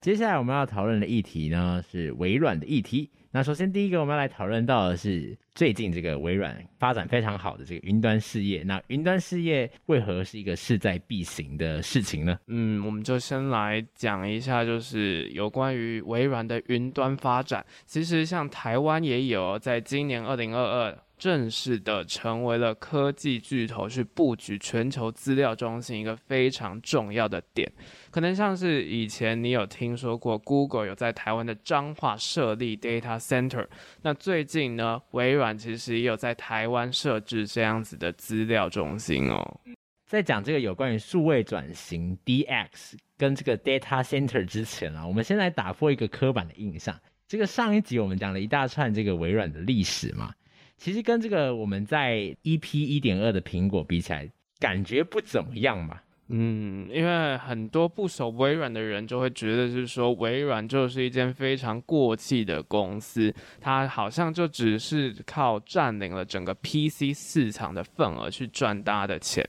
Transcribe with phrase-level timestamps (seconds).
[0.00, 3.10] 接下来我们要讨论的议题呢，是微软的议题。
[3.32, 8.62] 那首先第一个我们要来讨论到的是最近这个微软发展非常好的这个云端事业。
[8.62, 12.38] 那云端事业为何是一个势在必行的事情呢？
[12.46, 17.62] 嗯，我们就先来讲一下，就是有关于微软的云端发展。
[17.84, 20.98] 其实像台湾也有，在今年二零二二。
[21.20, 27.70] 正式的成为了科技巨头去布局全球资料中心一个非常重要的点，
[28.10, 33.66] 可能像是以前你有听说过 Google 有在台湾的彰化设立 data center，
[34.00, 39.60] 那最近呢，微软其实也有在台湾设置这样子的资料中心哦。
[40.06, 46.98] 在讲这个有关于数位转型 DX 跟这个 data center 之前啊，我们先来打破一个刻板的印象。
[47.28, 50.32] 这个上一集我们讲了一大串这个微软的历史嘛。
[50.80, 56.00] 其实跟这个我们在 EP 一点二的苹果比起来，感觉不怎么样嘛。
[56.32, 69.44] 嗯，因为很多不熟微软的人就会觉得，是说微软就是一间非常过气的公司，它好像就只是靠占领了整个 PC 市场的份额去赚大家的钱。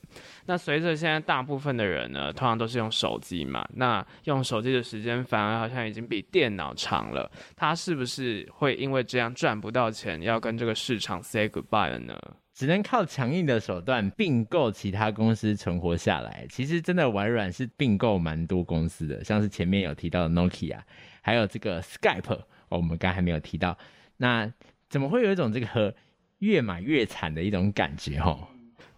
[0.48, 12.20] 那随着现在大部分的人呢，通常都是用手机嘛，那用手机的时间反而好像已经比电脑长了，它是不是会因为这样赚不到钱，要跟这个市场 say goodbye 了呢？
[12.54, 16.46] 只能靠强硬的手段并购其他公司存活下来。
[16.50, 20.80] 其实真的微软是并购蛮多公司的，像是前面有提到的 Nokia，
[21.22, 23.78] 还有这个 Skype，我们刚才还没有提到。
[24.18, 24.52] 那
[24.90, 25.96] 怎么会有一种这个
[26.40, 28.20] 越买越惨的一种感觉？
[28.20, 28.48] 吼。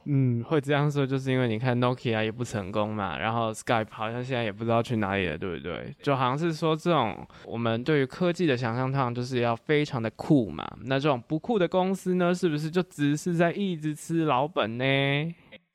[0.05, 5.95] 嗯，会这样说，就是因为你看 Nokia 也不成功嘛，然后 Skype 好像现在也不知道去哪里了，对不对？
[6.01, 10.69] 就好像是说这种我们对于科技的想象，通常就是要非常的酷嘛。
[10.85, 14.83] 那这种不酷的公司呢，是不是就只是在一直吃老本呢？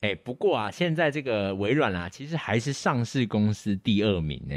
[0.00, 4.54] 哎，不过啊，现在这个微软啊，其实还是上市公司第二名呢，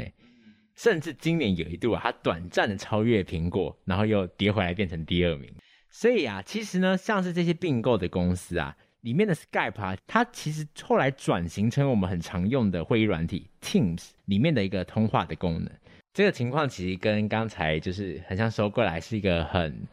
[0.76, 5.50] 甚至今年有一度啊，它短暂的超越苹果，然后又跌回来变成第二名。
[5.90, 8.76] 所以啊，其实呢，像是这些并购的公司啊。
[9.02, 15.70] 里面的 Skype 啊，它其实后来转型成我们很常用的会议软体 Teams 里面的一个通话的功能。
[16.12, 19.86] 这个情况其实跟刚才就是很像收过来是一个很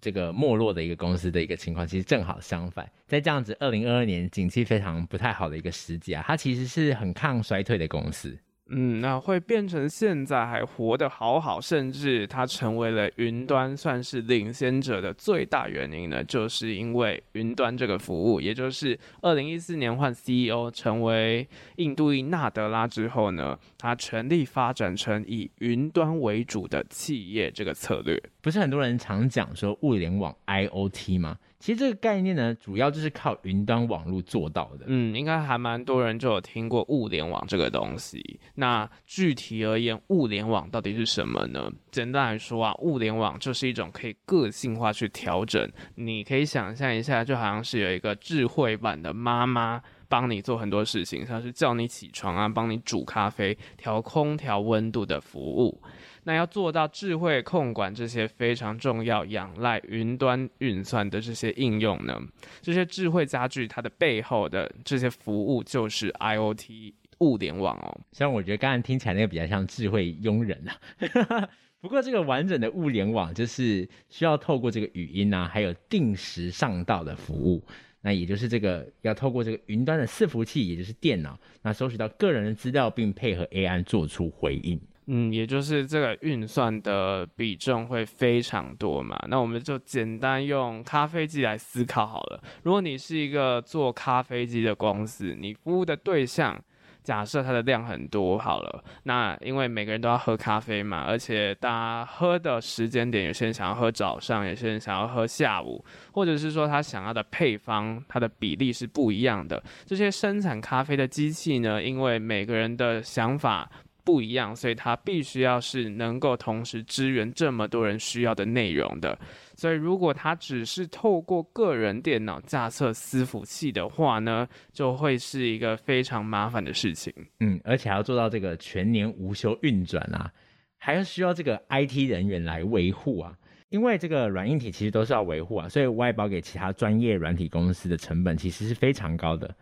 [0.00, 2.90] 这个没落的一个公司的一个情况，其实正好相反。
[3.06, 8.38] 在这样子二零二二年景气非常不太好的一个时机啊，它其实是很抗衰退的公司。
[8.72, 28.22] 嗯，那会变成现在还活得好好，甚至它成为了云端算是领先者的最大原因呢，就是因为云端这个服务，也就是二零一四年换 CEO 成为印度裔纳德拉之后呢，他全力发展成以云端为主的企业这个策略。
[28.40, 31.36] 不是很多人常讲说物联网 IoT 吗？
[31.60, 34.86] 其实这个概念呢，主要就是靠云端网络做到的。
[34.88, 38.40] 嗯，应该还蛮多人就有听过物联网这个东西。
[38.54, 41.70] 那具体而言，物联网到底是什么呢？
[41.92, 45.70] 简单来说啊，物联网就是一种可以个性化去调整。
[45.96, 55.80] 你可以想象一下，就好像是有一个智慧版的妈妈帮你做很多事情，像是叫你起床啊，帮你煮咖啡、调空调温度的服务。
[56.30, 62.16] 那要做到智慧控管这些非常重要、仰赖云端运算的这些应用呢？
[62.62, 68.00] 这些智慧家具它的背后的这些服务就是 IoT 物联网哦。
[68.12, 71.48] 虽然我觉得刚才听起来那个比较像智慧佣人啊，
[71.82, 77.60] 不过这个完整的物联网就是需要透过这个语音啊，还有定时上到的服务，
[78.02, 84.80] 那也就是这个要透过这个云端的伺服器，也就是电脑，那收取到个人的资料，并配合 AI 做出回应。
[85.12, 89.20] 嗯，也就是这个运算的比重会非常多嘛。
[89.28, 92.40] 那我们就简单用咖啡机来思考好了。
[92.62, 96.56] 如果你是一个做咖啡机的公司，你服务的对象
[97.02, 109.60] 假设它的量很多好了，那因为每个人都要喝咖啡嘛，而且大家喝的时间点，有些人想要喝早上，有些人想要喝下午，或者是说他想要的配方，它的比例是不一样的。
[109.84, 113.68] 这些生产咖啡的机器呢，因为每个人的想法。
[114.04, 119.18] 不一样，所以它必须要是能够同时支援这么多人需要的内容的。
[119.54, 127.12] 所以如果它只是透过个人电脑架设伺服器的话呢，就会是一个非常麻烦的事情。
[127.40, 130.30] 嗯，而且还要做到这个全年无休运转啊，
[130.78, 133.36] 还要需要这个 IT 人员来维护啊。
[133.68, 139.54] 因为这个软硬体其实都是要维护啊，所以外包给其他专业软体公司的成本其实是非常高的。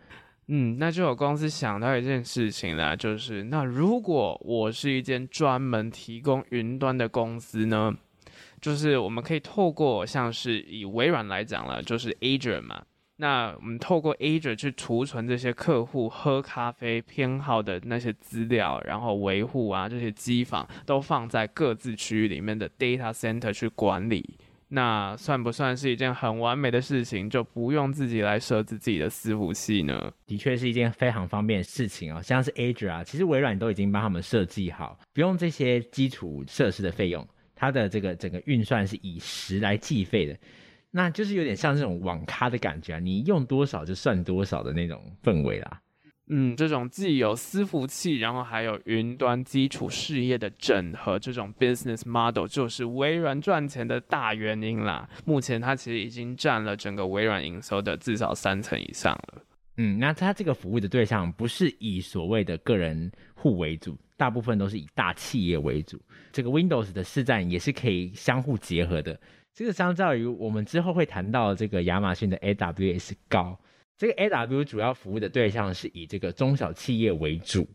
[0.51, 7.93] 嗯，那就有公司想到一件事情啦，就是那如果我是一间专门提供云端的公司呢，
[8.59, 12.81] 就是我们可以透过像是以微软来讲了，就是 Azure 嘛，
[13.17, 24.37] 那我们透过 Azure 去储存这些客户喝咖啡偏好的那些资料，然后维护啊这些机房都放在各自区域里面的 data center 去管理。
[24.71, 27.27] 那算不算是一件很完美的事情？
[27.27, 30.11] 就不用自己来设置自己的伺服器呢？
[30.27, 32.21] 的确是一件非常方便的事情哦。
[32.21, 40.37] 像是 Azure 啊，其实微软都已经帮他们设计好，不用这些基础设施的费用，它的这个整个运算是以时来计费的。
[40.91, 45.81] 那就是有点像这种网咖的感觉啊，你用多少就算多少的那种氛围啦。
[46.31, 55.09] 嗯，这种既有伺服器，然后还有云端基础事业的整合，这种 business model 就是微软赚钱的大原因啦。
[55.25, 59.41] 目前它其实已经占了整个微软营收的至少三成以上了。
[59.77, 65.99] 嗯，那它这个服务的对象不是以所谓的个人户为主，大部分都是以大企业为主。
[66.31, 69.19] 这个 Windows 的市占也是可以相互结合的。
[69.51, 73.59] 这个相较于我们之后会谈到这个亚马逊的 AWS 高，
[73.99, 77.67] 这个 A W 主要服务的对象是以这个中小企业为主。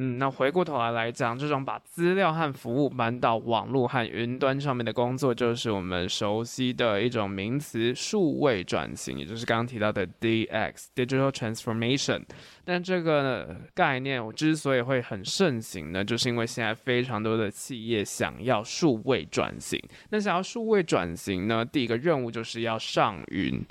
[0.00, 12.22] 嗯，那回过头来来讲，这种把资料和服务搬到网络和云端上面的工作，就是我们熟悉的一种名词——数位转型，也就是刚刚提到的 DX（Digital Transformation）。
[12.64, 19.80] 但这个概念我之所以会很盛行呢，就是因为现在非常多的企业想要数位转型。
[20.10, 23.64] 那想要数位转型呢，第一个任务就是要上云。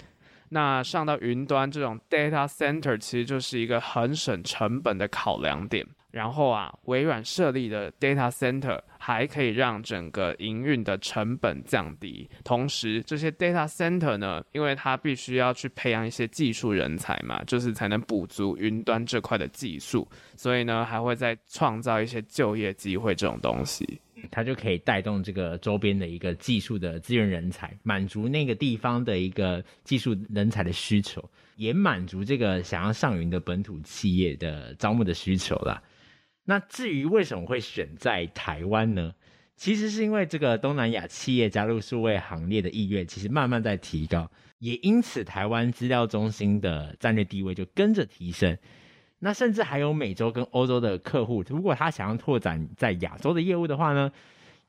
[0.49, 5.85] 那上到云端这种 data center，其实就是一个很省成本的考量点。
[6.09, 12.27] 然后啊，微软设立的 data center 还可以让整个营运的成本降低。
[12.43, 24.01] 同时，这些 data center 呢，因为它必须要去培养一些技术人才嘛，就是才能补足云端这块的技术，所以呢，还会再创造一些就业机会这种东西。
[24.31, 35.81] 它就可以带动这个周边的一个技术的资源人才，满足那个地方的一个技术人才的需求，也满足这个想要上云的本土企业的招募的需求啦。
[36.45, 39.13] 那至于为什么会选在台湾呢？
[39.55, 48.55] 其实是因为这个东南亚企业加入数位行列的意愿，其实慢慢在提高，也因此台湾资料中心的战略地位就跟着提升。
[49.19, 54.11] 那甚至还有美洲跟欧洲的客户，如果他想要拓展在亚洲的业务的话呢，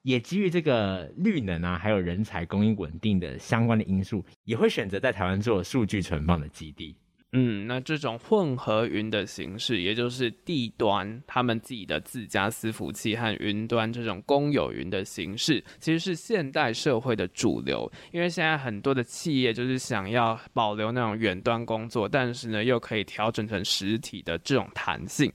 [0.03, 6.97] 也基于这个绿能啊，还有人才供应稳定的相关的因素，也会选择在台湾做数据存放的基地。
[7.33, 17.87] 嗯，那这种混合云的形式，也就是地端他们自己的自家伺服器和云端这种公有云的形式，其实是现代社会的主流。
[18.13, 25.31] 因为现在很多的企业就是想要保留那种远端工作，但是呢又可以调整成实体的这种弹性。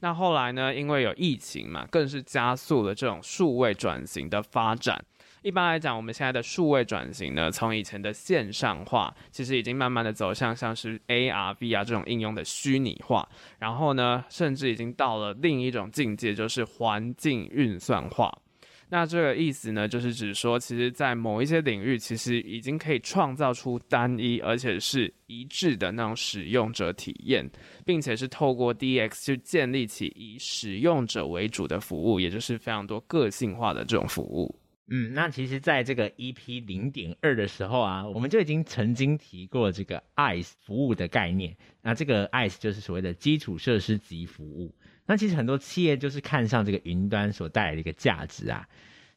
[0.00, 5.02] 那后来呢，因为有疫情嘛，更是加速了这种数位转型的发展。
[5.42, 13.26] 一般来讲，我们现在的数位转型呢，从以前的线上化，其实已经慢慢的走向像是 AR、VR 这种应用的虚拟化，
[13.58, 18.30] 然后呢，甚至已经到了另一种境界，就是环境运算化。
[18.92, 27.48] 那这个意思呢，就是指说，其实，在某一些领域，其实已经可以创造出单一而且是一致的那种使用者体验，
[27.86, 34.59] 并且是透过 DX 去建立起以使用者为主的服务，也就是非常多个性化的这种服务。
[34.92, 41.56] 嗯，那其实，在这个 EP 零点二的时候啊，我们就已经曾经提过这个 Ice 服务的概念。
[41.80, 44.74] 那这个 Ice 就是所谓的基础设施级服务。
[45.06, 48.66] 那其实很多企业就是看上这个云端所带来的一个价值啊，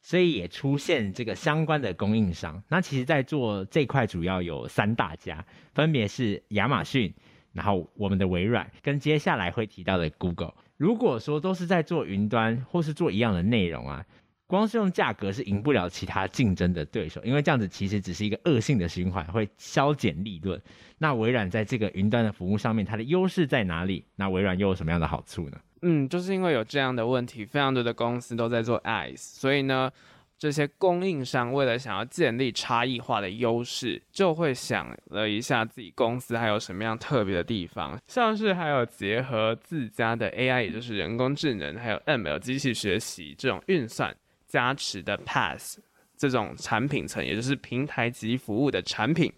[0.00, 2.62] 所以也出现这个相关的供应商。
[2.68, 5.44] 那其实，在做这块主要有三大家，
[5.74, 7.12] 分别是亚马逊，
[7.52, 10.54] 然后我们的微软，跟接下来会提到的 Google。
[10.76, 14.06] 如果说都是在做云端或是做一样的内容啊。
[14.54, 20.60] 光是用价格是赢不了其他竞争的对手，因为这样子其实只是一个恶性的循环，会削减利润。
[20.98, 24.04] 那微软在这个云端的服务上面，它的优势在哪里？
[24.16, 25.58] 那微软又有什么样的好处呢？
[25.82, 29.90] 嗯，就是因为有这样的问题，非常多的公司都在做 IaaS，所以呢，
[30.38, 44.16] 这些供应商为了想要建立差异化的优势，就会想了一下自己公司还有什么样特别的地方，像是还有结合自家的 AI，也就是人工智能，还有 ML 机器学习这种运算。
[44.54, 45.80] 加持的 Pass
[46.16, 49.32] 这种产品层，也就是平台级服务的产品，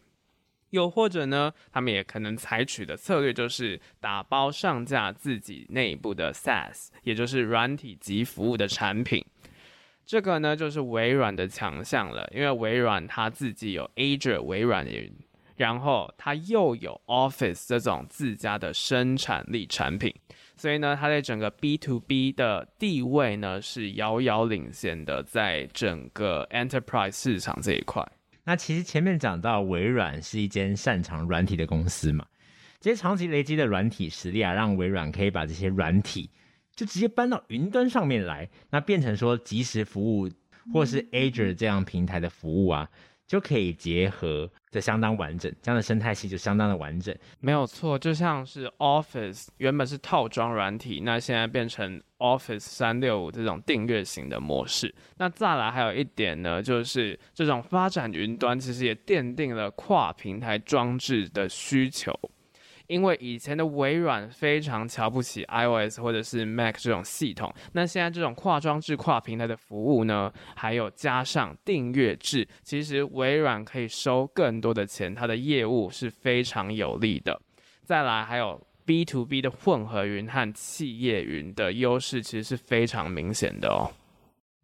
[0.68, 9.24] 又或者呢，他们也可能采取的策略就是打包上架自己内部的 SaaS，也就是软体级服务的产品。
[10.04, 15.10] 这个呢，就是微软的强项了，因为微软它自己有 Azure 微软云，
[15.56, 20.14] 然后它又有 Office 这种自家的生产力产品。
[20.56, 28.06] 所以呢，它在整个 B to B 的地位呢是遥遥领先的，在整个 Enterprise 市场这一块。
[28.44, 32.24] 那其实前面讲到微软是一间擅长软体的公司嘛，
[32.80, 36.30] 这些长期累积的软体实力啊，让微软可以把这些软体
[36.74, 40.30] 就直接搬到云端上面来，那变成说即时服务
[40.72, 42.88] 或是 Azure 这样平台的服务啊。
[43.26, 47.14] 就可以结合的相当完整，这样的生态系就相当的完整。
[47.40, 54.94] 没有错，就像是 Office 原本是套装软体，那现在变成 Office 三六五这种订阅型的模式。
[55.16, 62.12] 那再来还有一点呢，就是这种发展云端其实也奠定了跨平台装置的需求。
[62.88, 77.40] 因为以前的微软非常瞧不起 iOS 或者是 Mac 这种系统，那现在这种跨装置、跨平台的服务呢，还有加上订阅制，其实微软可以收更多的钱，它的业务是非常有利的。
[77.84, 83.90] 再来还有 B to B 的混合云和企业云的优势，其实是非常明显的哦。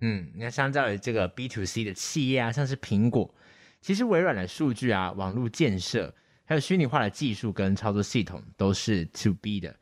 [0.01, 3.33] 嗯，那相较于这个 B to C 的企业啊，像是苹果，
[3.81, 6.15] 其实微软的数据啊，网络建设。
[6.45, 9.75] 还有虚拟化的技术跟操作系统都是 To B 的。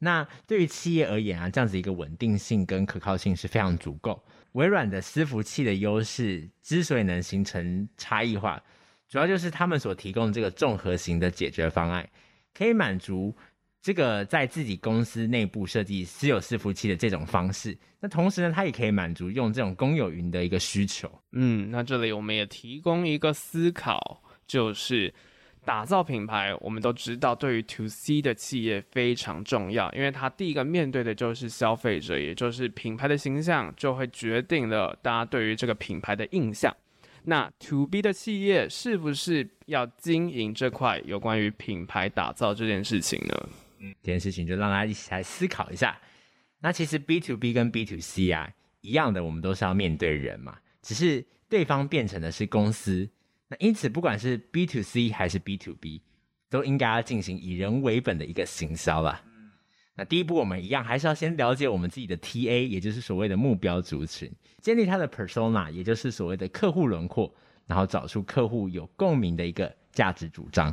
[0.00, 4.22] 那对于企业而言啊，这样子一个稳定性跟可靠性是非常足够。
[4.52, 8.62] 微软的伺服器的优势之所以能形成差异化，
[9.08, 12.08] 主要就是他们所提供这个综合型的解决方案，
[12.54, 13.34] 可以满足
[13.82, 17.76] 这个在自己公司内部设计私有伺服器的这种方式。
[17.98, 21.10] 那同时呢，它也可以满足用这种公有云的一个需求。
[21.32, 25.12] 嗯，那这里我们也提供一个思考，就是。
[25.68, 36.74] 打造品牌，我们都知道，对于 To C 的企业非常重要，因为它第一个面对的就是消费者，也就是品牌的形象，就会决定了大家对于这个品牌的印象。
[37.24, 43.48] 那 To B 的企业是不是要经营这块有关于品牌打造这件事情呢？
[43.80, 46.00] 嗯，这件事情就让大家一起来思考一下。
[46.60, 48.48] 那其实 B to B 跟 B to C 啊
[48.80, 53.06] 一样的，我们都是要面对人嘛，只是对方变成的是公司。
[53.48, 56.02] 那因此，不管是 B to C 还是 B to B，
[56.50, 59.22] 都应该要进行以人为本的一个行销啦。
[59.94, 67.34] 那第一步，我们一样还是要先了解我们自己的 TA，也就是所谓的目标族群，建立他的 persona，也就是所谓的客户轮廓，
[67.66, 70.72] 然后找出客户有共鸣的一个价值主张，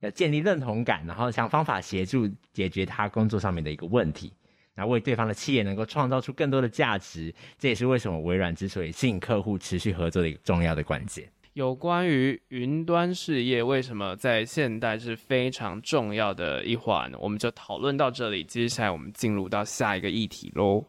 [0.00, 4.32] 要建立认同感，然后想方法协助解决他工作上面的一个问题，
[4.74, 11.30] 那为对方的企业能够创造出更多的价值，这也是为什么微软之所以吸引客户持续合作的一个重要的关键。
[11.54, 18.42] 有关于云端事业为什么在现代是非常重要的一环，我们就讨论到这里。
[18.42, 20.82] 接下来我们进入到下一个议题喽。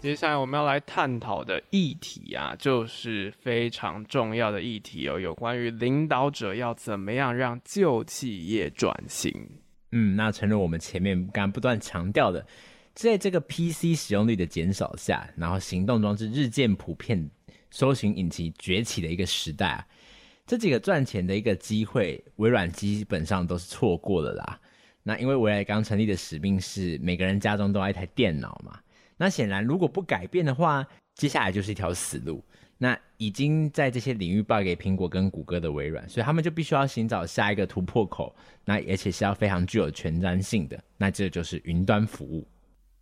[0.00, 9.46] 接下来我们要来探讨的议题啊，就是非常重要的议题哦，有关于领导者要怎么样让旧企业转型。
[9.98, 12.46] 嗯，那诚如我们前面刚刚不断强调的，
[12.94, 17.30] 在这个 PC 使用率的减少下，然后行动装置日渐普遍、
[17.70, 19.86] 搜寻引擎崛起的一个时代啊，
[20.46, 24.60] 这几个赚钱的一个机会，微软基本上都是错过了啦。
[25.02, 28.78] 那因为微软刚成立的使命是每个人家中都要一台电脑嘛，
[29.16, 32.44] 那显然如果不改变的话，接下来就是一条死路。
[32.78, 42.46] 那已经在这些领域败给苹果跟谷歌的微软，所以他们就必须要寻找下一个突破口，那而且是要非常具有前瞻性的，那这就是云端服务。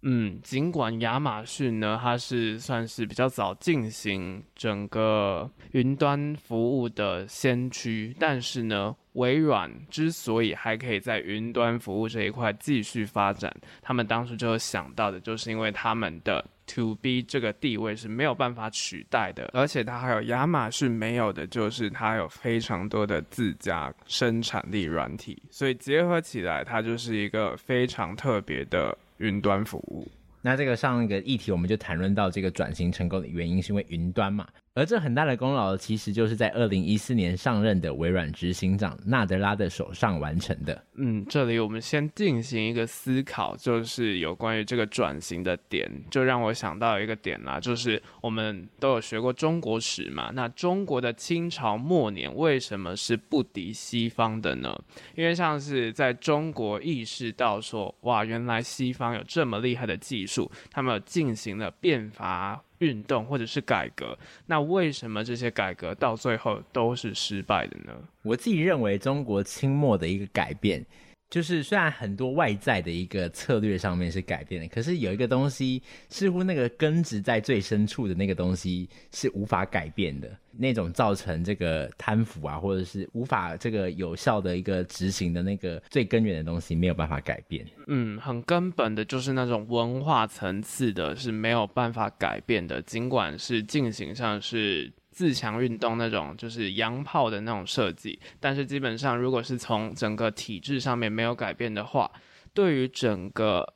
[0.07, 13.53] 嗯，尽管亚马逊呢，它是算是比较早进行整个云端服务的先驱，但是呢，微软之所以还可以在云端服务这一块继续发展，
[13.83, 16.45] 他们当时就想到的，就是因为他们的
[16.75, 28.97] To B 这个地位是没有办法取代的，而且它还有亚马逊没有的，就是它有非常多的自家生产力软体，所以结合起来，它就是一个非常特别的。
[29.19, 30.11] 云端服务，
[30.43, 34.45] 那这个上一个议题我们就谈论到这个转型成功的原因，是因为云端嘛。
[34.77, 40.85] 而这很大的功劳，其实就是在二零一四年上任的微软执行长纳德拉的手上完成的。
[40.97, 50.33] 嗯，这里我们先进行一个思考，就是有关于这个转型的点，就让我想到一个点啦，就是我们都有学过中国史嘛。
[50.35, 54.77] 那中国的清朝末年为什么是不敌西方的呢？
[55.15, 62.61] 因为像是在中国意识到说，哇，原来西方有这么厉害的技术，他们进行了变法。
[62.79, 67.93] 运动或者是改革，那为什么这些改革到最后都是失败的呢？
[68.23, 70.85] 我自己认为，中国清末的一个改变，
[71.31, 87.67] 就是虽然很多外在的一个策略上面是改变的，可是有一个东西似乎那个根植在最深处的那个东西是无法改变的，那种造成这个贪腐啊，或者是无法这个有效的一个执行的那个最根源的东西没有办法改变。
[87.89, 94.93] 嗯，很根本的就是那种文化层次的是没有办法改变的，尽管是进行上是。
[95.15, 102.11] 自强运动那种就是洋炮的那种设计，但是基本上如果是从整个体制上面没有改变的话，
[102.53, 103.75] 对于整个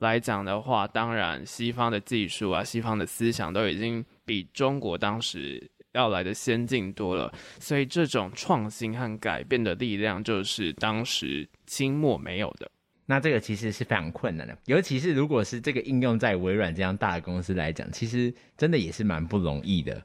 [0.00, 12.68] 来讲的话，当然西方的技术啊、西方的思想都已经比中国当时要来的先进多了，所以这种创新和改变的力量就是当时清末没有的。
[13.06, 20.00] 那这个其实是非常困难的，尤其是如果是这个应用在微软这样大的公司来讲，其实真的也是蛮不容易的。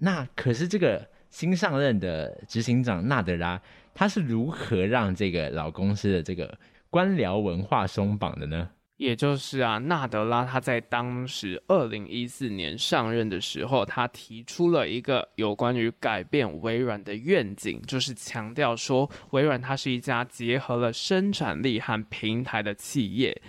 [0.00, 3.60] 那可是这个新上任的执行长纳德拉，
[3.94, 6.58] 他是如何让这个老公司的这个
[6.90, 8.70] 官僚文化松绑的呢？
[8.98, 23.42] 也就是啊，纳德拉他在当时二零一四年上任的时候，他提出了一个有关于改变微软的愿景，就是强调说，微软它是一家结合了生产力和平台的企业。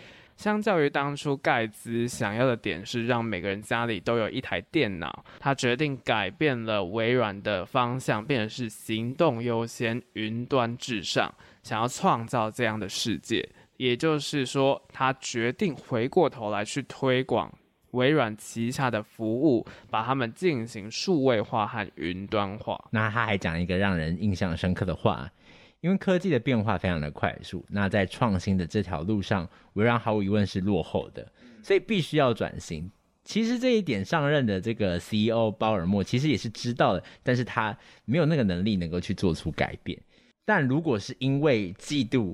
[0.44, 13.48] 相较于当初盖茨想要的点是让每个人家里都有一台电脑，他决定改变了微软的方向，变成是行动优先、云端至上，想要创造这样的世界。
[13.78, 17.50] 也就是说，他决定回过头来去推广
[17.92, 22.78] 微软旗下的服务，把它们进行数位化和云端化。
[22.92, 25.32] 那他还讲一个让人印象深刻的话。
[25.84, 31.30] 因为科技的变化非常的快速，那在创新的这条路上，微软毫无疑问是落后的，
[31.62, 32.90] 所以必须要转型。
[33.26, 40.00] 其实这一点上任的这个 CEO 鲍尔默其实也是知道的，但是他没有那个能力能够去做出改变。
[40.46, 42.34] 但如果是因为嫉妒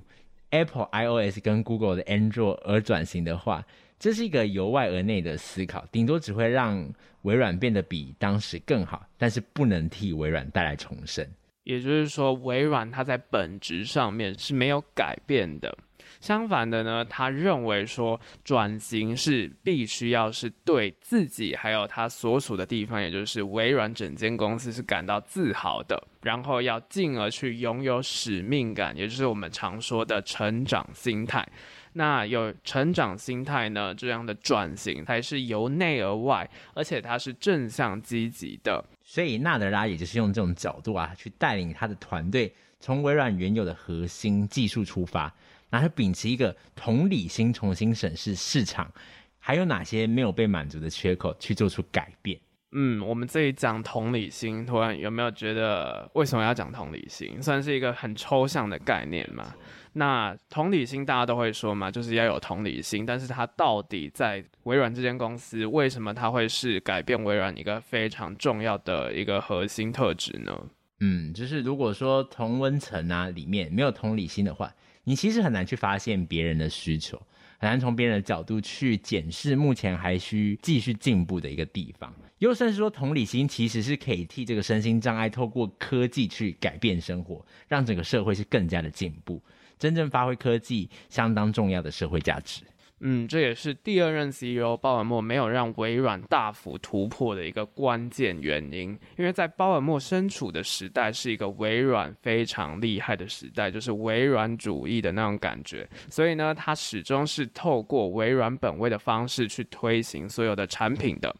[0.51, 3.65] Apple iOS 跟 Google 的 Android 而转型的话，
[3.97, 6.87] 这是一个由外而内的思考，顶多只会让
[7.23, 11.27] 微软变得比当时更好，但是不能替微软带来重生。
[11.69, 15.77] 也就是说，微软它在本质上面是没有改变的。
[16.19, 31.47] 相反的呢，他认为说转型是必须要是对自己还有他所属的地方，也就是微软整间公司是感到自豪的，然后要进而去拥有使命感，也就是我们常说的成长心态。
[31.93, 38.83] 那有成长心态呢，这样的转型才是由内而外，而且它是正向积极的。
[39.09, 45.33] 所以纳德拉也就是用这种角度啊，去带领他的团队，从微软原有的核心技术出发，
[45.67, 48.93] 然后秉持一个同理心，重新审视市场
[49.39, 52.39] 还有哪些没有被满足的缺口，去做出改变。
[52.71, 57.41] 嗯，我们这里讲同理心，突然有没有觉得为什么要讲同理心？
[57.41, 59.55] 算是一个很抽象的概念嘛。
[59.93, 70.67] 那同理心大家都会说嘛，就是要有同理心，但是它到底在微软这间公司，为什么它会是改变微软一个非常重要的一个核心特质呢？
[70.99, 74.73] 嗯，就是如果说同温层啊里面没有同理心的话，
[75.05, 77.17] 你其实很难去发现别人的需求，
[77.57, 82.13] 很难从别人的角度去检视目前还需继续进步的一个地方。
[82.37, 89.41] 又甚至说，同理心其实是可以替这个身心障碍透过科技去改变生活，让整个社会是更加的进步。
[89.79, 92.61] 真正发挥科技相当重要的社会价值。
[93.01, 98.89] 嗯，这也是第二任 CEO 鲍尔默没有让微软大幅突破的一个关键原因。
[99.17, 105.87] 因为在鲍尔默身处的时代是一个微软非常厉害的时代，就是微软主义的那种感觉。
[106.09, 111.33] 所以呢，他始终是透过微软本位的方式去推行所有的产品的。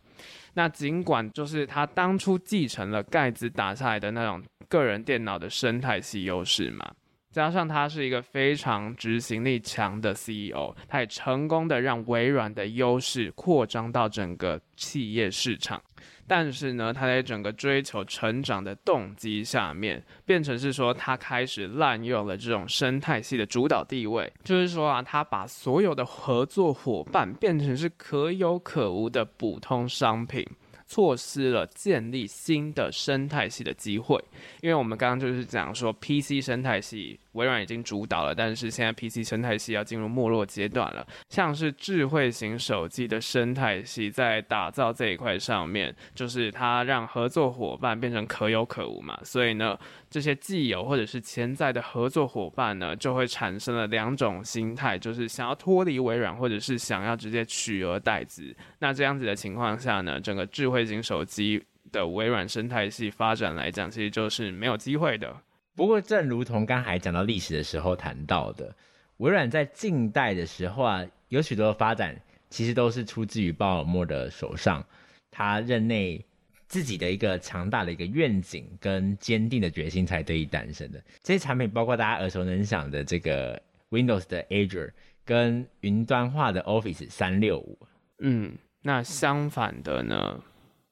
[0.54, 6.90] 那尽管就是他当初继承了盖茨打下来的那种个人电脑的生态系优势嘛。
[7.32, 15.82] 加上他是一个非常执行力强的 CEO，他也成功的让微软的优势扩张到整个企业市场。
[16.26, 30.46] 但是呢，他在整个追求成长的动机下面，变成是说他开始滥用了这种生态系的主导地位，就是说啊，他把所有的合作伙伴变成是可有可无的普通商品。
[30.90, 34.20] 错失了建立新的生态系的机会，
[34.62, 37.20] 因为我们刚刚就是讲说 PC 生态系。
[37.34, 41.06] 微软已经主导了，但是现在 PC 生态系要进入没落阶段了。
[41.30, 49.20] 像是智慧型手机的生态系在打造这一块上面，就是它让合作伙伴变成可有可无嘛。
[49.24, 49.78] 所以呢，
[50.10, 58.56] 这些既有或者是潜在的合作伙伴呢，就会产生了两种心态，就是想要脱离微软，或者是想要直接取而代之。
[58.80, 65.36] 那这样子的情况下呢，整个智慧型手机的微软生态系发展来讲，其实就是没有机会的。
[65.80, 68.76] 不过，正如同刚才讲到历史的时候谈到的，
[69.16, 74.86] 微软在近代的时候啊，有许多的发展其实都是出自于鲍尔默的手上，
[75.32, 76.22] 他任内
[76.68, 81.02] 自己的一个强大的一个愿景跟坚定的决心才得以诞生的。
[81.24, 83.58] 这些产品包括大家耳熟能详的这个
[83.90, 84.92] Windows 的 Azure
[85.24, 87.80] 跟云端化的 Office 三六五。
[88.18, 90.44] 嗯，那相反的呢，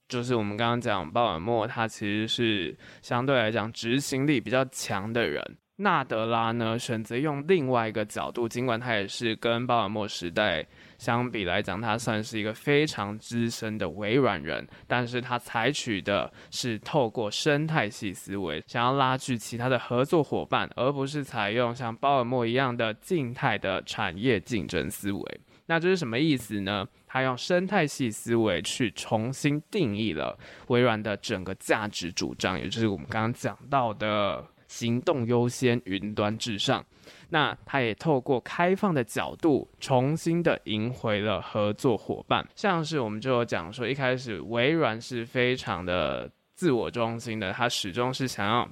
[0.08, 5.58] 就是我们刚刚讲鲍尔默，他其实是相对来讲执行力比较强的人。
[5.80, 10.66] 纳德拉呢，选择用另外一个角度，尽管他也是跟鲍尔默时代
[10.98, 25.42] 相比来讲，他算是一个非常资深的微软人，但是他采取的是透过生态系思维，想要拉聚其他的合作伙伴，而不是采用像鲍尔默一样的静态的产业竞争思维。
[25.68, 26.88] 那这是什么意思呢？
[27.08, 36.86] 他用生态系思维去重新定义了微软的整个价值主张，也就是我们刚刚讲到的行动优先、云端至上。
[37.30, 42.46] 那他也透过开放的角度，重新的赢回了合作伙伴。
[42.56, 48.70] 像是我们就有讲说，一开始微软是非常的自我中心的，他始终是想要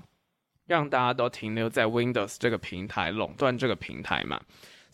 [0.67, 4.39] 让大家都停留在 Windows 这个平台，垄断这个平台嘛。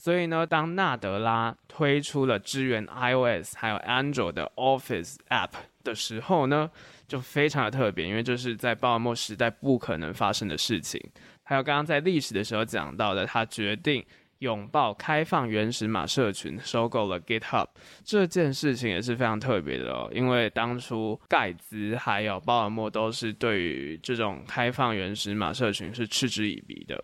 [0.02, 5.52] 所以呢，当纳德拉推出了支援 iOS 还有 Android 的 Office App
[5.84, 6.72] 的时候呢，
[7.08, 11.00] 就非常的特别，因为这是在鲍尔默时代不可能发生的事情。
[11.44, 14.04] 还有刚刚在历史的时候讲到的，他决定
[14.40, 17.68] 拥抱开放原始码社群，收购了 GitHub
[18.04, 27.00] 这件事情也是非常特别的哦，因为当初盖茨还有鲍尔默都是对于这种开放原始码社群是嗤之以鼻的。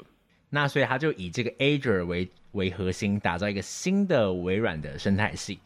[0.49, 5.59] 那所以他就以这个 Azure 为为核心，打造一个新的微软的生态系，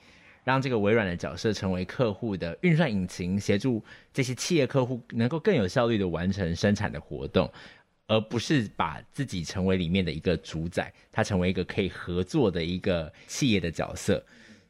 [0.44, 7.52] 让这个微软的角色成为客户的运算引擎，协助这些企业客户能够更有效率的完成生产的活动，
[8.08, 14.24] 而不是把自己成为里面的一个主宰，他成为一个可以合作的一个企业的角色。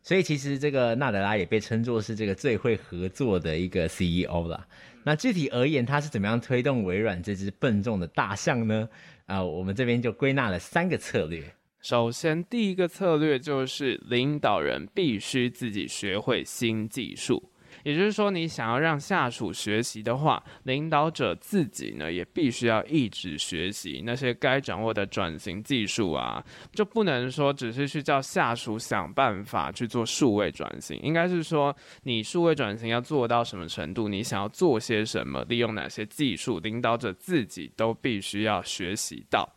[0.03, 4.67] 所以其实这个纳德拉也被称作是这个最会合作的一个 CEO 了。
[5.03, 8.89] 那具体而言，他是怎么样推动微软这只笨重的大象呢？
[9.25, 11.55] 啊、我们这边就归纳了三个策略。
[11.81, 17.50] 首先，第一个策略就是领导人必须自己学会新技术。
[17.83, 39.49] 也就是说，你想要让下属学习的话，领导者自己呢也必须要一直学习那些该掌握的转型技术啊，就不能说只是去叫下属想办法去做数位转型，应该是说你数位转型要做到什么程度，你想要做些什么，利用哪些技术，领导者自己都必须要学习到。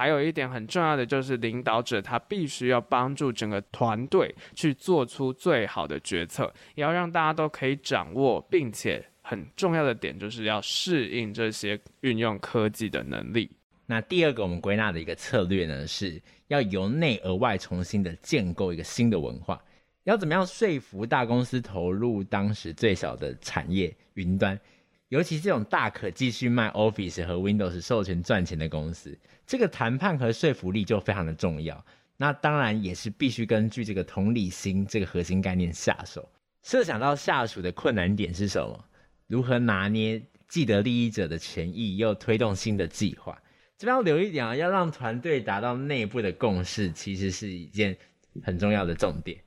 [0.00, 13.50] 还有一点很重要的就是，领导者他必须要帮助整个团队去做出最好的决策，也要让大家都可以掌握，并且很重要的点就是要适应这些运用科技的能力。
[13.84, 19.62] 那第二个我们归纳的一个策略呢，是要由内而外重新的建构一个新的文化。
[20.04, 24.58] 要怎么样说服大公司投入当时最小的产业云端？
[25.10, 31.84] 尤其这种大可继续卖 Office 和 Windows 授权赚钱的公司，这个谈判和说服力就非常的重要。
[32.16, 36.30] 那当然也是必须根据这个同理心这个核心概念下手。
[36.62, 38.84] 设想到下属的困难点是什么？
[39.26, 43.36] 如何拿捏既得利益者的权益，又推动新的计划？
[43.76, 47.96] 这边要留一点啊，要让团队达到内部的共识，其实是一件
[48.44, 49.40] 很重要的重点。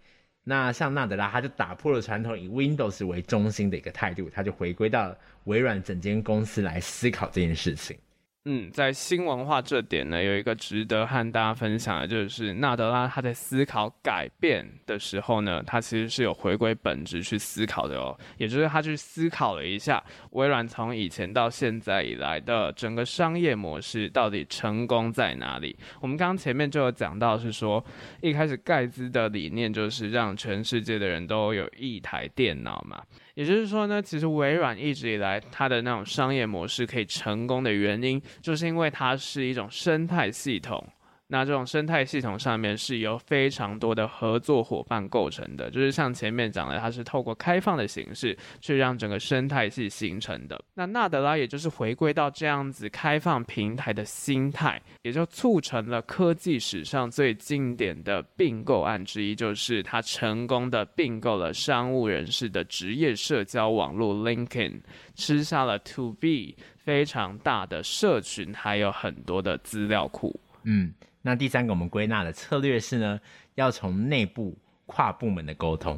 [0.44, 7.98] 那像纳德拉，他就打破了传统以 Windows 为中心的一个态度，他就回归到微软整间公司来思考这件事情。
[8.46, 18.20] 嗯，在新文化这点呢，有一个值得和大家分享的，就是纳德拉他在思考改变的时候呢，他其实是有回归本质去思考的哦。
[18.38, 25.74] 也就是他去思考了一下，微软从以前到现在以来的整个商业模式到底成功在哪里？
[26.02, 27.82] 我们刚刚前面就有讲到，是说
[28.20, 33.02] 一开始盖茨的理念就是让全世界的人都有一台电脑嘛。
[33.36, 40.88] 也就是说呢，其实微软一直以来它的那种商业模式可以成功的原因，就是因为它是一种生态系统。
[41.28, 50.62] 那这种生态系统上面是由非常多的合作伙伴构成的，就是像前面讲的，它是透过开放的形式去让整个生态系形成的。
[50.76, 64.82] 那纳德拉也就是回归到这样子开放平台的心态，也就促成了科技史上最经典的并购案之一，就是他成功的并购了商务人士的职业社交网络 LinkedIn，
[65.16, 70.40] 吃下了 To B 非常大的社群，还有很多的资料库。
[70.64, 70.94] 嗯。
[71.26, 73.20] 那第三个我们归纳的策略是呢，
[73.56, 75.98] 要从内部跨部门的沟通，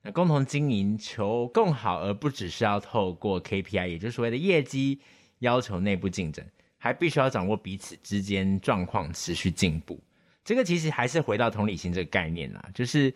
[0.00, 5.00] 那共同经营求更好，而不只是要透过 KPI，也就是所谓的业绩
[5.40, 6.46] 要求内部竞争，
[6.78, 10.00] 还必须要掌握彼此之间状况持续进步。
[10.44, 13.12] 这个其实还是回到同理心这个概念啦，就是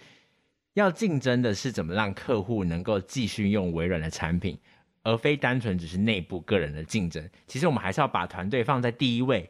[0.73, 4.59] 要竞争的是怎么让客户能够继续用微软的产品，
[5.05, 7.31] 而非单纯只是内部个人的竞争。
[7.47, 9.49] 其实我们还是要把团队放在第一位。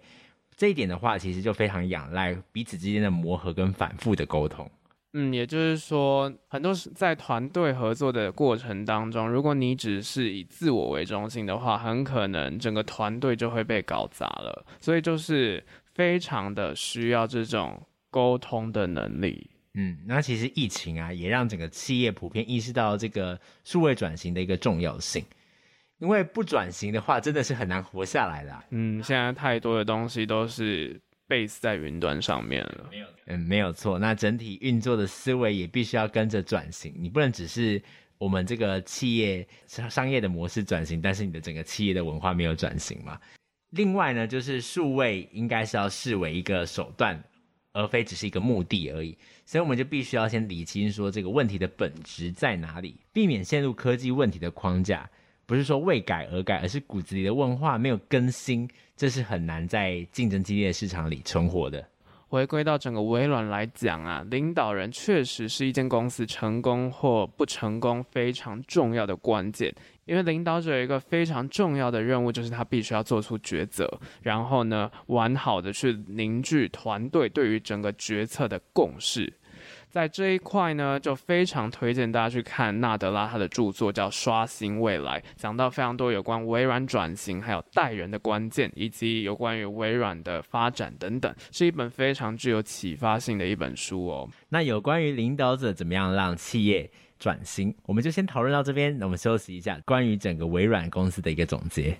[0.56, 4.70] 这一点的话，其实就非常仰赖彼此之间的磨合跟反复的沟通。
[5.16, 14.66] 嗯，也就是说，很多在团队合作的过程当中，如果你只是以自我为中心的话，很可能整个团队就会被搞砸了。
[14.80, 15.64] 所以就是
[15.94, 19.48] 非常的需要这种沟通的能力。
[19.74, 25.24] 嗯，那其实疫情啊，也让整个企业普遍意识到这个数位转型的一个重要性。
[25.98, 28.64] 因为不转型的话，真的是很难活下来的啊。
[28.70, 32.88] 嗯，现在太多的东西都是 base 在云端上面了。
[32.90, 33.98] 没有，嗯，没有错。
[33.98, 36.92] 那整体运作的思维也必须要跟着转型。
[36.98, 37.80] 你不能只是
[38.18, 43.18] 我们这个企业商业的模式转型，但是你的整个企业的文化没有转型嘛。
[43.70, 47.22] 另外呢，就是数位应该是要视为一个手段，
[47.72, 49.16] 而非只是一个目的而已。
[49.46, 55.08] 所以我们就必须要先理清说这个问题的本质在哪里，避免陷入科技问题的框架。
[55.46, 61.84] 不是说为改而改，而是骨子里的文化没有更新，这是很难在竞争激烈的市场里存活的。
[62.26, 69.72] 回归到整个微软来讲啊，领导人确实是一间公司成功或不成功非常重要的关键。
[70.04, 73.88] 因为领导者有一个非常重要的任务，就是他必须要做出抉择，
[74.20, 79.32] 然后呢，完好的去凝聚团队对于整个决策的共识。
[79.94, 94.28] 在这一块呢，就非常推荐大家去看纳德拉他的著作，叫《刷新未来》，讲到非常多有关微软转型，还有带人的关键，以及有关于微软的发展等等，是一本非常具有启发性的一本书哦。
[94.48, 98.98] 那有关于领导者怎么样让企业转型，我们就先讨论到这边。
[98.98, 101.96] 那我们休息一下，关于整个微软公司的一个总结。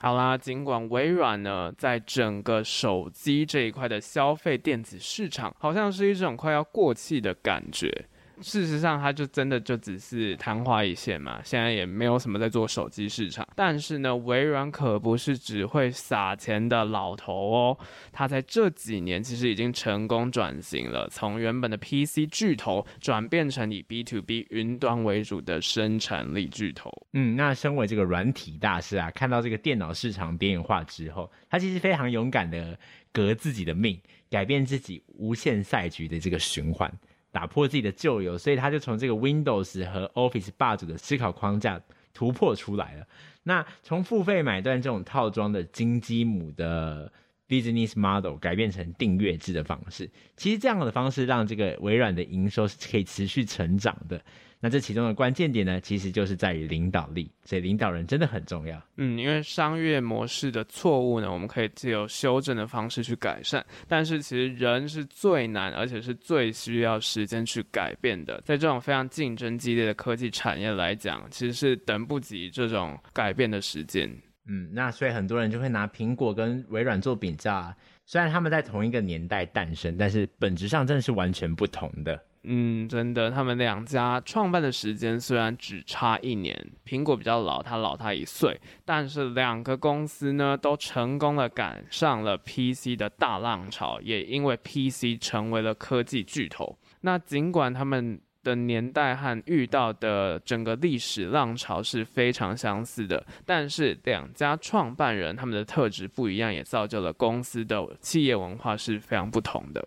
[0.00, 8.06] 好啦，尽管微软呢，在整个手机这一块的消费电子市场，好像是一种快要过气的感觉。
[8.40, 11.40] 事实上，它就真的就只是昙花一现嘛。
[11.44, 13.46] 现在也没有什么在做手机市场。
[13.54, 17.78] 但是呢，微软可不是只会撒钱的老头哦。
[18.12, 26.90] 它在这几年其实已经成功转型了，从原本的 PC 巨头转变成以 B to B 云端为主的生产力巨头。
[27.12, 32.78] 嗯，那身为这个软体大师啊，看到这个电脑市场边缘化之后，他其实非常勇敢的
[33.12, 36.92] 革自己的命，改变自己无限赛局的这个循环。
[37.30, 41.80] 打破自己的旧有，所以他就从这个 Windows 和 Office 霸主的思考框架
[42.12, 43.06] 突破出来了。
[43.42, 47.12] 那从付费买断这种套装的金鸡母的
[47.48, 54.22] business model 改变成订阅制的方式，其实这样的方式让这个微软的营收是可以持续成长的。
[54.60, 58.82] 那这其中的关键点呢，其实就是在于领导力，所以领导人真的很重要。
[58.96, 68.42] 嗯，因为商业模式的错误呢，我们可以借由修正的方式去改善，但是其实人是最难，而且是最需要时间去改变的。
[68.44, 74.10] 在这种非常竞争激烈的科技产业来讲，其实是等不及这种改变的时间。
[74.46, 82.20] 嗯，那所以很多人就会拿苹果跟微软做比较啊，虽然他们在同一个年代诞生，但是本质上真的是完全不同的。
[82.44, 96.78] 嗯，真的，他们两家创办的时间虽然只差一年，苹果比较老，他老他一岁，但是两个公司呢都成功的赶上了 PC 的大浪潮，也因为 PC 成为了科技巨头。
[97.02, 109.86] 那尽管他们的年代和遇到的整个历史浪潮是非常相似的，但是两家创办人他们的特质不一样，也造就了公司的企业文化是非常不同的。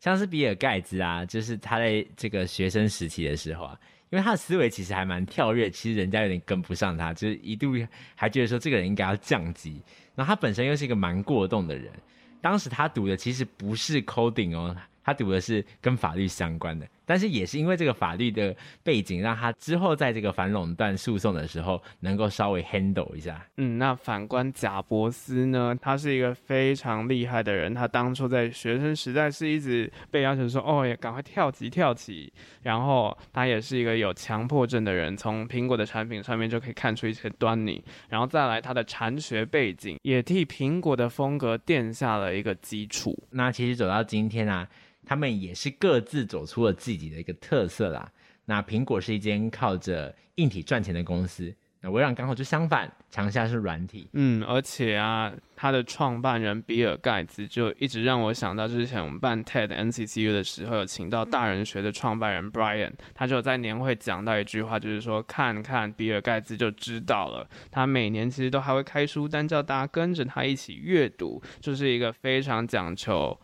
[0.00, 7.74] 像是比尔盖茨啊，就是他在这个学生时期的时候啊，因为他的思维其实还蛮跳跃，其实人家有点跟不上他，就是一度
[8.14, 9.82] 还觉得说这个人应该要降级。
[10.14, 11.92] 然后他本身又是一个蛮过动的人，
[12.40, 16.88] 当时他读的其实不是 coding 哦，他读的是跟法律相关的。
[17.10, 23.44] 但是也是因为这个法律的背景，让他之后在这个反垄断诉讼的时候能够稍微 handle 一下。
[23.56, 27.74] 嗯，那反观贾伯斯呢，他是一个非常厉害的人。
[27.74, 37.82] 他当初在学生时代是一直被要求说：“哦，也赶快跳级跳级。”然后他也是一个有强迫症的人，从苹果的产品上面就可以看出一些端倪。
[38.08, 43.20] 然后再来他的禅学背景，也替苹果的风格奠下了一个基础。
[43.30, 44.68] 那其实走到今天啊。
[45.04, 48.10] 他们也是各自走出了自己的一个特色啦。
[48.44, 54.08] 那苹果是一间靠着硬体赚钱的公司，那微软刚好就相反，强项是软体。
[54.12, 67.48] 嗯，而且啊，他的创办人比尔盖茨就一直让我想到之前我们办 TED NCCU 的时候，有请到大人学的创办人 Brian，他就在年会讲到一句话，就是说看看比尔盖茨就知道了。
[67.70, 73.38] 他每年其实都还会开书单，叫大家跟着他一起阅读，就是一个非常讲求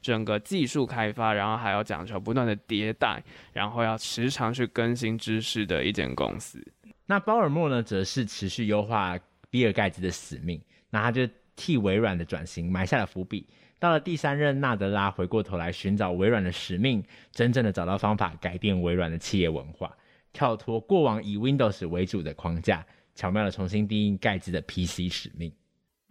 [0.00, 6.60] 整个技术开发，然后还要讲求不断的迭代，然后要时常去更新知识的一间公司。
[7.06, 9.18] 那鲍尔默呢，则是持续优化
[9.50, 10.60] 比尔盖茨的使命，
[10.90, 13.46] 那他就替微软的转型埋下了伏笔。
[13.78, 19.96] 到了第三任纳德拉，回过头来寻找微软的使命，真正的找到方法改变微软的企业文化，
[20.32, 22.84] 跳脱过往以 Windows 为主的框架，
[23.14, 25.50] 巧妙的重新定义盖茨的 PC 使命。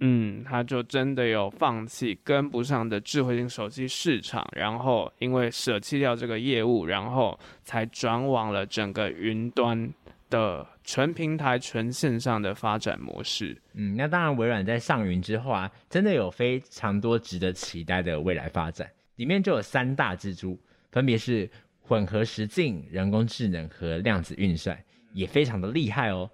[0.02, 9.92] 嗯，他就真的有放弃跟不上的智慧型手机市场，然后因为舍弃掉这个业务，然后才转往了整个云端
[10.30, 13.62] 的全平台、全线上的发展模式。
[13.74, 18.90] 嗯，那当然，微软在上云之后啊，真的有非常多值得期待的未来发展。
[19.18, 20.58] 里面就有三大支柱，
[20.92, 21.50] 分别是
[21.82, 24.82] 混合实境、人工智能和量子运算，
[25.12, 26.30] 也非常的厉害哦。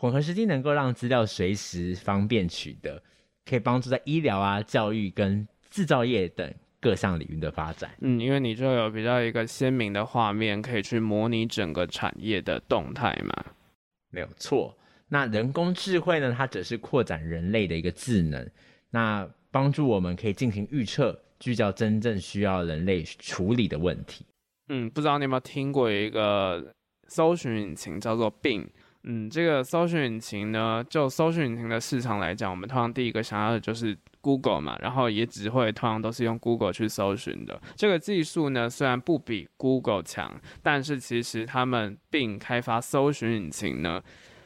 [0.00, 3.02] 混合实境能够让资料随时方便取得，
[3.44, 13.44] 可以帮助在医疗啊、教育跟制造业等各项领域的发展，嗯，因为你就有比较一个鲜明的画面，可以去模拟整个产业的动态嘛。
[14.10, 14.72] 没有错。
[15.08, 16.32] 那人工智慧呢？
[16.36, 18.48] 它只是扩展人类的一个智能，
[18.90, 24.24] 那帮助我们可以进行预测，聚焦真正需要人类处理的问题。
[24.68, 26.72] 嗯，不知道你有没有听过一个
[27.08, 28.66] 搜寻引擎叫做 Bing？
[29.10, 37.58] 嗯，这个搜寻引擎呢，就搜寻引擎的市场来讲，我们通常第一个想要的就是 Google 嘛，然后也只会通常都是用 Google 去搜寻的。
[37.74, 44.02] 这个技术呢，虽然不比 Google 强，但是其实他们并开发搜寻引擎呢。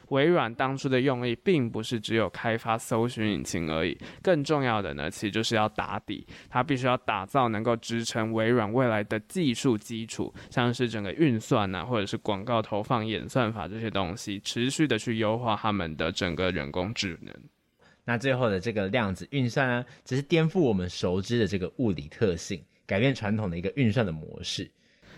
[0.09, 17.33] 微软当初的用意并不是只有开发搜寻引擎而已，更重要的呢，其实就是要打底，它必须要打造能够支撑微软未来的技术基础，像是整个运算啊，或者是广告投放演算法这些东西，持续的去优化他们的整个人工智能。
[18.05, 24.69] 那最后的这个量子运算呢，只是颠覆我们熟知的这个物理特性，改变传统的一个运算的模式。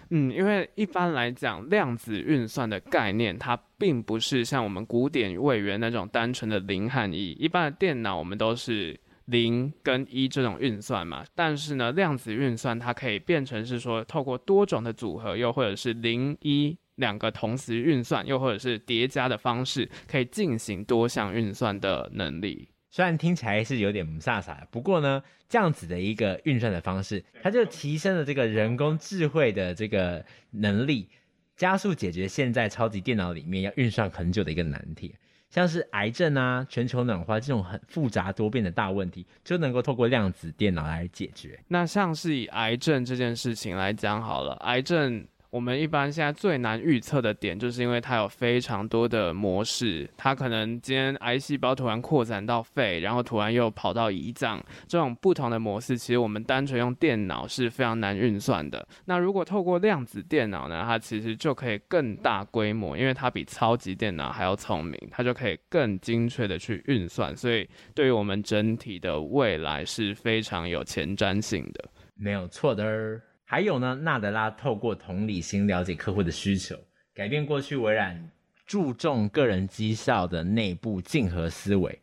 [0.10, 7.32] 嗯，因为一般来讲，量子运算的概念，它并不是像我们古典位元那种单纯的零和一。
[7.32, 11.24] 一般的电脑，我们都是零跟一这种运算嘛。
[11.34, 22.70] 但是呢，量子运算它可以变成是说，透过多种的组合，又或者是零一两个同时运算，又或者是叠加的方式，可以进行多项运算的能力。
[22.96, 31.10] 虽然听起来是有点不飒飒，不过呢，这样子的一个运算的方式，它就提升了这个人工智慧的这个能力，
[31.58, 35.14] 加速解决现在超级电脑里面要运算很久的一个难题，
[35.50, 41.60] 像是癌症啊、全球暖化这种很复杂多变的大问题，就能够透过量子电脑来解决。
[41.68, 45.28] 那像是以癌症这件事情来讲好了，癌症。
[45.56, 58.86] 我们一般现在最难预测的点，就是因为它有非常多的模式，它可能今天癌细胞突然扩展到肺，然后突然又跑到胰脏，这种不同的模式，其实我们单纯用电脑是非常难运算的。
[59.06, 71.86] 那如果透过量子电脑呢，它其实就可以更大规模，因为它比超级电脑还要聪明，它就可以更精确的去运算，所以对于我们整体的未来是非常有前瞻性的。
[72.14, 73.22] 没有错的。
[73.48, 76.76] 还有呢，纳德拉透过同理心了解客户的需求，
[77.14, 78.30] 改变过去微软
[78.66, 81.98] 注重个人绩效的内部竞合思维。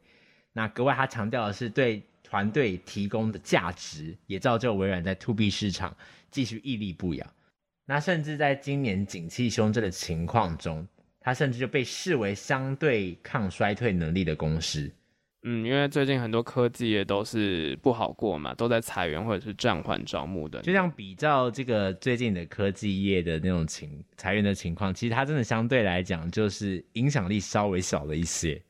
[0.52, 5.96] 那格外他强调的是对团队提供的价值，也造就微软在 To B 市场
[6.30, 7.26] 继续屹立不摇。
[7.84, 10.86] 那甚至在今年景气凶阵的情况中，
[11.18, 14.90] 他甚至就被视为相对抗衰退能力的公司。
[15.44, 20.62] 嗯，因为最近很多科技业都是不好过嘛，都在裁员或者是暂缓招募的。
[20.62, 28.62] 就像比较这个最近的科技业的那种情裁员的情况，其实它真的相对来讲就是影响力稍微小了一些。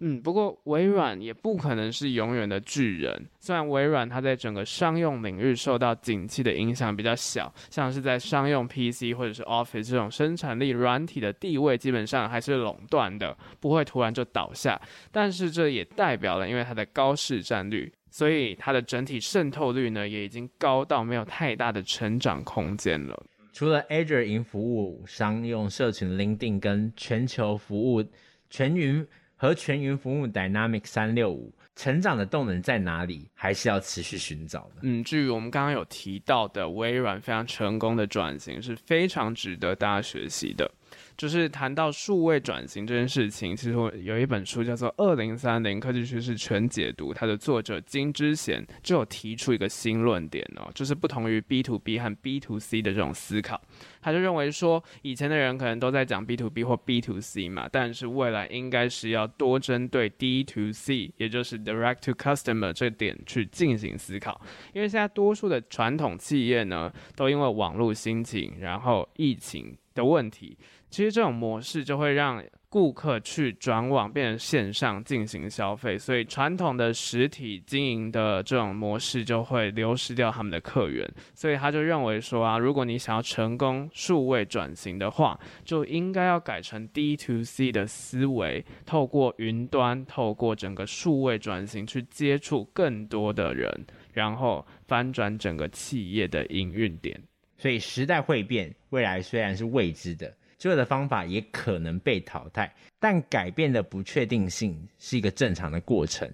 [0.00, 3.26] 嗯，不过微软也不可能是永远的巨人。
[3.38, 14.80] 虽然微软它在整个商用领域受到景气的影响比较小，像是在商用 PC 或者是 Office 这种生产力软体的地位基本上还是垄断的，不会突然就倒下。
[15.12, 23.24] 但是这也代表了，因为它的高市占率，所以它的整体渗透率呢也已经高到没有太大的成长空间了。
[23.52, 28.04] 除了 Azure 云服务、商用社群 LinkedIn 跟全球服务
[28.50, 29.06] 全云。
[29.36, 33.28] 和全云服务 Dynamics 三六五成长的动能在哪里？
[33.34, 34.82] 还是要持续寻找的。
[34.82, 40.70] 嗯，至于我们刚刚有提到的微软非常成功的转型，是非常值得大家学习的。
[41.16, 53.60] 就是谈到数位转型这件事情，其实我有一本书叫做《二零三零科技趋势全解读》，它的作者金之贤就有提出一个新论点哦，就是不同于 B to B 和 B to C 的这种思考。
[54.00, 64.40] 他就认为说，以前的人可能都在讲 B to B 或 B to C 嘛，但是未来应该是要多针对 D to C，也就是 Direct to Customer 这点去进行思考。
[64.72, 70.58] 因为现在多数的传统企业呢，都因为网络兴起，然后疫情的问题，
[70.94, 81.04] 其实这种模式就会让顾客去转网变成线上进行消费，所以传统的实体经营的这种模式就会流失掉他们的客源。
[81.34, 93.68] 所以他就认为说啊，如果你想要成功数位转型的话，就应该要改成 D to C 的思维，透过云端，透过整个数位转型去接触更多的人，
[94.12, 97.20] 然后翻转整个企业的营运点。
[97.58, 100.32] 所以时代会变，未来虽然是未知的。
[100.58, 106.30] 所有的方法也可能被淘汰，但改变的不确定性是一个正常的过程。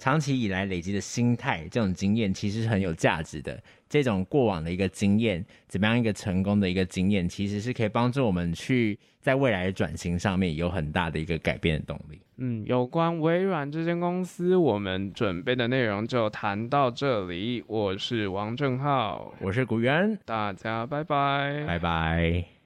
[0.00, 3.60] 长期以来累积的心态，这种经验其实是很有价值的。
[3.88, 12.20] 这种过往的一个经验，怎么样一个成功的一个经验，其实是可以帮助我们去在未来的转型上面有很大的一个改变的动力。
[12.36, 17.64] 嗯，有关微软这间公司，我们准备的内容就谈到这里。
[17.66, 22.57] 我是王正浩，我是古元，大家拜拜，拜拜。